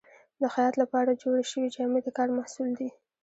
د 0.41 0.43
خیاط 0.53 0.73
لپاره 0.81 1.19
جوړې 1.23 1.43
شوې 1.51 1.67
جامې 1.75 1.99
د 2.03 2.07
کار 2.17 2.29
محصول 2.37 2.69
دي. 2.79 2.89